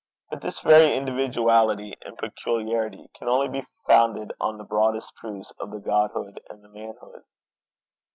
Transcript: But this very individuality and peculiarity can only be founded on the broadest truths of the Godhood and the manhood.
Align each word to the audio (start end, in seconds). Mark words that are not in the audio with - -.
But 0.31 0.41
this 0.41 0.61
very 0.61 0.95
individuality 0.95 1.93
and 2.01 2.17
peculiarity 2.17 3.07
can 3.15 3.27
only 3.27 3.49
be 3.49 3.67
founded 3.87 4.33
on 4.41 4.57
the 4.57 4.63
broadest 4.63 5.13
truths 5.17 5.53
of 5.59 5.69
the 5.69 5.77
Godhood 5.77 6.41
and 6.49 6.63
the 6.63 6.69
manhood. 6.69 7.21